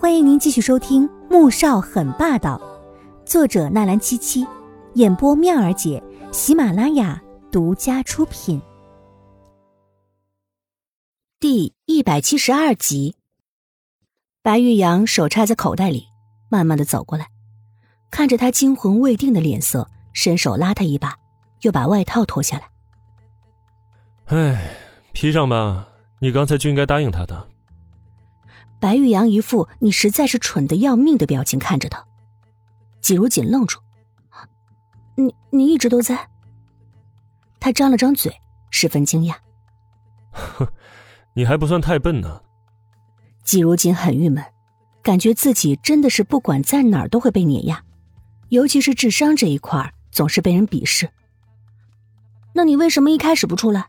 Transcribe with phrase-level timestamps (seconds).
[0.00, 2.56] 欢迎您继续收听《穆少很霸道》，
[3.28, 4.46] 作者纳兰七七，
[4.94, 6.00] 演播妙儿姐，
[6.30, 8.62] 喜马拉雅独家出品。
[11.40, 13.16] 第一百七十二集，
[14.40, 16.06] 白玉阳手插在口袋里，
[16.48, 17.26] 慢慢的走过来，
[18.08, 21.16] 看着他惊魂未定的脸色，伸手拉他一把，
[21.62, 22.68] 又把外套脱下来。
[24.26, 24.76] 唉，
[25.12, 25.88] 披上吧，
[26.20, 27.48] 你刚才就应该答应他的。
[28.80, 32.04] 白玉阳一副“你实在是蠢的要命”的表情看着他，
[33.00, 33.80] 季如锦愣住
[35.16, 36.28] ：“你你一直都在？”
[37.58, 38.32] 他张了张嘴，
[38.70, 39.34] 十分惊讶
[40.30, 40.68] ：“哼，
[41.34, 42.42] 你还不算太笨呢。”
[43.42, 44.44] 季如锦很郁闷，
[45.02, 47.82] 感觉自己真的是不管在哪儿都会被碾压，
[48.50, 51.10] 尤其是智商这一块总是被人鄙视。
[52.52, 53.88] 那你为什么一开始不出来？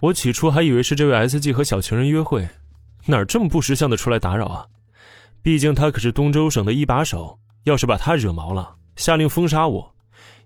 [0.00, 2.48] 我起初还以为是这位 S G 和小情人约会。
[3.06, 4.66] 哪这么不识相的出来打扰啊？
[5.42, 9.94] 毕竟他可是东周省的一把手，要是把他惹毛了，下令封杀我，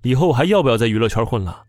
[0.02, 1.64] 以后还要不要在娱乐圈混了？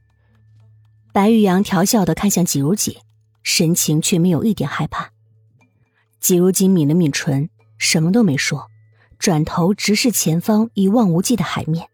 [1.11, 2.97] 白玉阳调笑的看向季如锦，
[3.41, 5.09] 神情却没有一点害怕。
[6.19, 8.67] 季如锦抿了抿唇，什么都没说，
[9.17, 11.89] 转头直视前方一望无际的海面。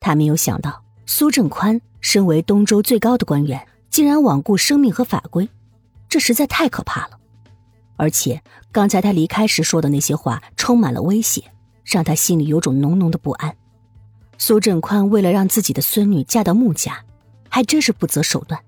[0.00, 5.48] 他没有想到苏正宽身为东周最高的官员，竟然罔顾生命和法规，
[6.08, 7.18] 这实在太可怕了。
[7.96, 11.42] 而且刚才他离开时说的那些话充满了威胁，
[11.84, 13.56] 让他心里有种浓浓的不安。
[14.38, 17.02] 苏振宽为了让自己的孙女嫁到穆家，
[17.48, 18.62] 还真是不择手段。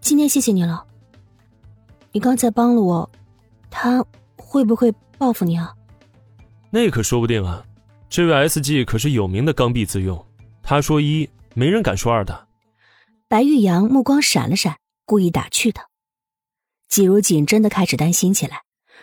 [0.00, 0.84] 今天谢谢你了，
[2.12, 3.10] 你刚才帮了我，
[3.70, 4.04] 他
[4.36, 5.72] 会不会报复你啊？
[6.70, 7.64] 那可说不定啊，
[8.10, 10.22] 这位 S G 可是有名的刚愎自用，
[10.62, 12.46] 他说一，没人敢说二的。
[13.26, 14.76] 白玉阳目光闪了闪，
[15.06, 15.86] 故意打趣他。
[16.88, 18.62] 季如锦真的开始担心起来，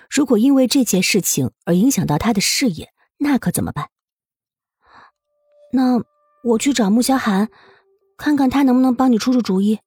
[0.10, 3.90] 如果因为这件事情而影响到他的事业，那可怎么办？
[5.74, 6.02] 那
[6.44, 7.50] 我去找穆萧寒，
[8.18, 9.80] 看看他能不能帮你出出主意。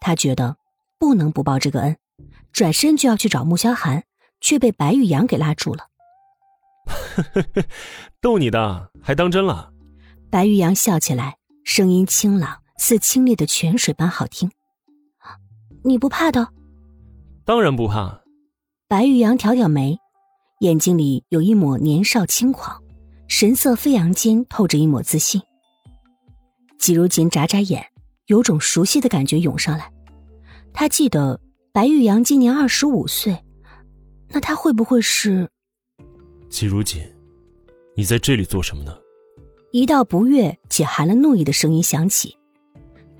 [0.00, 0.56] 他觉得
[0.98, 1.96] 不能不报这个恩，
[2.52, 4.04] 转身就要去找穆萧寒，
[4.40, 5.88] 却被白玉阳给拉住了。
[8.20, 9.72] 逗你的，还当真了？
[10.30, 14.50] 白玉阳笑起来，声音清朗，似清冽的泉水般好听。
[15.84, 16.48] 你不怕的？
[17.50, 18.20] 当然不怕。
[18.86, 19.98] 白玉阳挑挑眉，
[20.60, 22.80] 眼睛里有一抹年少轻狂，
[23.26, 25.42] 神色飞扬间透着一抹自信。
[26.78, 27.84] 季如锦眨眨眼，
[28.26, 29.90] 有种熟悉的感觉涌上来。
[30.72, 31.40] 他记得
[31.72, 33.36] 白玉阳今年二十五岁，
[34.28, 35.50] 那他会不会是？
[36.48, 37.02] 季如锦，
[37.96, 38.96] 你在这里做什么呢？
[39.72, 42.36] 一道不悦且含了怒意的声音响起。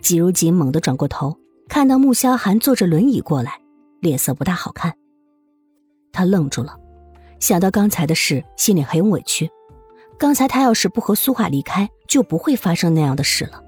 [0.00, 1.36] 季如锦猛地转过头，
[1.69, 3.59] 看到穆萧寒坐着轮椅过来。
[4.00, 4.97] 脸色不大好看，
[6.12, 6.78] 他愣住了，
[7.38, 9.50] 想到刚才的事，心里很委屈。
[10.19, 13.62] 刚才他要是不和苏画离开，就不会发生那样的事了。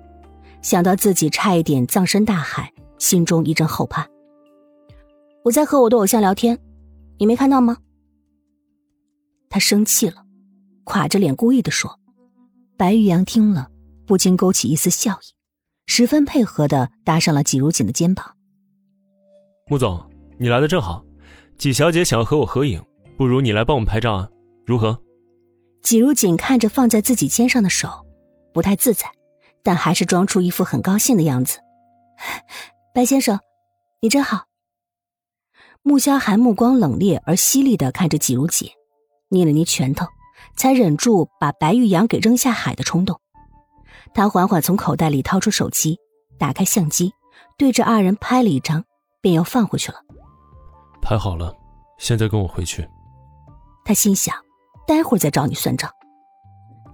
[0.61, 4.07] 想到自己差一点葬身大海，心中一阵后怕。
[5.45, 6.59] 我在和我的偶像聊天，
[7.19, 7.79] 你没看到吗？
[9.49, 10.25] 他生气了，
[10.85, 11.99] 垮着脸故意的说。
[12.77, 13.69] 白玉阳听了，
[14.07, 15.35] 不禁勾起一丝笑意，
[15.87, 18.37] 十分配合的搭上了季如锦的肩膀。
[19.69, 20.12] 穆总。
[20.39, 21.05] 你来的正好，
[21.57, 22.85] 季小姐想要和我合影，
[23.17, 24.29] 不如你来帮我们拍照啊？
[24.67, 25.01] 如何？
[25.83, 28.07] 几如锦看着放在自己肩上的手，
[28.53, 29.07] 不太自在，
[29.63, 31.59] 但还是装出一副很高兴的样子。
[32.95, 33.39] 白先生，
[34.01, 34.45] 你真好。
[35.83, 38.69] 穆萧寒目光冷冽而犀利的看着季如锦，
[39.29, 40.07] 捏了捏拳头，
[40.57, 43.21] 才忍住把白玉阳给扔下海的冲动。
[44.15, 45.99] 他缓缓从口袋里掏出手机，
[46.39, 47.13] 打开相机，
[47.59, 48.85] 对着二人拍了一张，
[49.21, 49.99] 便又放回去了。
[51.03, 51.55] 拍好了，
[51.99, 52.89] 现在跟我回去。
[53.85, 54.35] 他心想，
[54.87, 55.91] 待会儿再找你算账。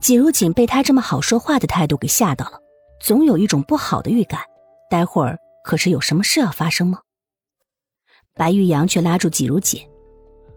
[0.00, 2.58] 季如锦被他这么好说话的态度给吓到了，
[3.00, 4.41] 总有一种不好的预感。
[4.91, 7.00] 待会儿可是有什么事要发生吗？
[8.34, 9.82] 白玉阳却拉住季如锦：“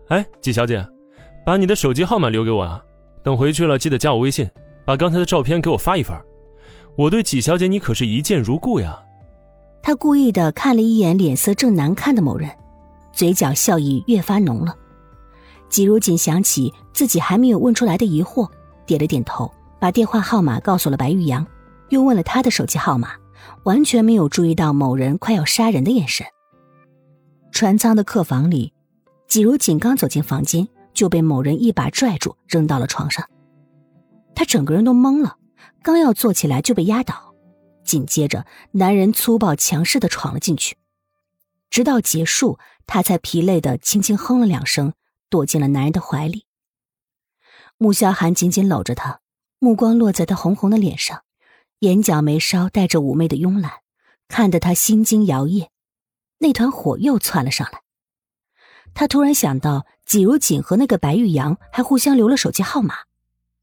[0.07, 0.87] 哎，季小姐，
[1.45, 2.81] 把你的手机号码留给我啊！
[3.23, 4.49] 等回去了记得加我微信，
[4.85, 6.15] 把刚才的照片给我发一份。
[6.95, 9.03] 我对季小姐你可是一见如故呀。”
[9.83, 12.49] 他故意的看了一眼脸色正难看的某人。
[13.13, 14.75] 嘴角笑意越发浓了，
[15.69, 18.49] 季如锦想起自己还没有问出来的疑惑，
[18.85, 21.45] 点了点头，把电话号码告诉了白玉阳，
[21.89, 23.11] 又问了他的手机号码，
[23.63, 26.25] 完全没有注意到某人快要杀人的眼神。
[27.51, 28.73] 船舱的客房里，
[29.27, 33.27] 季如锦刚走进房间，就被某人一把拽住，扔到了床上，
[34.33, 35.37] 他整个人都懵了，
[35.83, 37.33] 刚要坐起来就被压倒，
[37.83, 40.77] 紧接着男人粗暴强势的闯了进去，
[41.69, 42.57] 直到结束。
[42.93, 44.91] 他才疲累的轻轻哼了两声，
[45.29, 46.45] 躲进了男人的怀里。
[47.77, 49.21] 穆萧寒紧紧搂着他，
[49.59, 51.23] 目光落在他红红的脸上，
[51.79, 53.75] 眼角眉梢带着妩媚的慵懒，
[54.27, 55.69] 看得他心惊摇曳，
[56.39, 57.81] 那团火又窜了上来。
[58.93, 62.93] 他突然想到，季如锦和那个白玉阳还互相留了手机号码，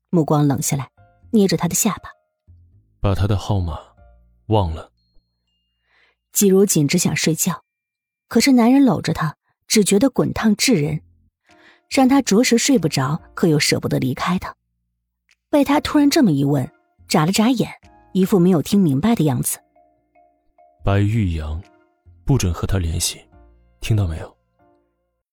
[0.08, 0.90] 目光冷下来，
[1.32, 2.08] 捏着他的下巴，
[2.98, 3.78] 把他的号码
[4.46, 4.90] 忘了。
[6.32, 7.62] 季如锦只想睡觉，
[8.28, 9.34] 可是男人搂着她，
[9.66, 11.00] 只觉得滚烫炙人。
[11.90, 14.54] 让她着实睡不着，可又舍不得离开他。
[15.50, 16.70] 被他突然这么一问，
[17.08, 17.72] 眨了眨眼，
[18.12, 19.58] 一副没有听明白的样子。
[20.84, 21.62] 白玉阳，
[22.24, 23.18] 不准和他联系，
[23.80, 24.37] 听到没有？